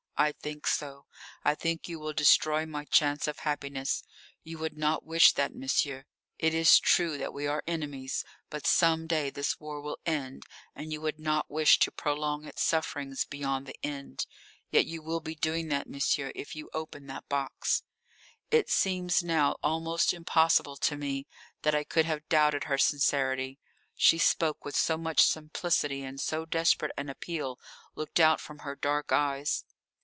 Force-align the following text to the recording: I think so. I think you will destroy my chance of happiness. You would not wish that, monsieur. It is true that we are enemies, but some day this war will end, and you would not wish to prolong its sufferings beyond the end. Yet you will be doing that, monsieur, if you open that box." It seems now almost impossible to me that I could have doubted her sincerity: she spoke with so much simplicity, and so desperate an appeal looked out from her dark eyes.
I 0.17 0.33
think 0.33 0.67
so. 0.67 1.07
I 1.43 1.55
think 1.55 1.89
you 1.89 1.99
will 1.99 2.13
destroy 2.13 2.67
my 2.67 2.85
chance 2.85 3.27
of 3.27 3.39
happiness. 3.39 4.03
You 4.43 4.59
would 4.59 4.77
not 4.77 5.03
wish 5.03 5.31
that, 5.33 5.55
monsieur. 5.55 6.05
It 6.37 6.53
is 6.53 6.77
true 6.79 7.17
that 7.17 7.33
we 7.33 7.47
are 7.47 7.63
enemies, 7.65 8.23
but 8.51 8.67
some 8.67 9.07
day 9.07 9.31
this 9.31 9.59
war 9.59 9.81
will 9.81 9.97
end, 10.05 10.43
and 10.75 10.93
you 10.93 11.01
would 11.01 11.17
not 11.19 11.49
wish 11.49 11.79
to 11.79 11.89
prolong 11.91 12.45
its 12.45 12.61
sufferings 12.61 13.25
beyond 13.25 13.65
the 13.65 13.73
end. 13.81 14.27
Yet 14.69 14.85
you 14.85 15.01
will 15.01 15.21
be 15.21 15.33
doing 15.33 15.69
that, 15.69 15.89
monsieur, 15.89 16.31
if 16.35 16.55
you 16.55 16.69
open 16.71 17.07
that 17.07 17.27
box." 17.27 17.81
It 18.51 18.69
seems 18.69 19.23
now 19.23 19.55
almost 19.63 20.13
impossible 20.13 20.77
to 20.77 20.95
me 20.95 21.25
that 21.63 21.73
I 21.73 21.83
could 21.83 22.05
have 22.05 22.29
doubted 22.29 22.65
her 22.65 22.77
sincerity: 22.77 23.57
she 23.95 24.19
spoke 24.19 24.65
with 24.65 24.75
so 24.75 24.99
much 24.99 25.23
simplicity, 25.23 26.03
and 26.03 26.21
so 26.21 26.45
desperate 26.45 26.91
an 26.95 27.09
appeal 27.09 27.59
looked 27.95 28.19
out 28.19 28.39
from 28.39 28.59
her 28.59 28.75
dark 28.75 29.11
eyes. 29.11 29.65